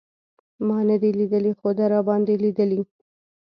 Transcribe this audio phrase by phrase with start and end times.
[0.67, 2.81] ما نه دی لېدلی خو ده راباندې لېدلی.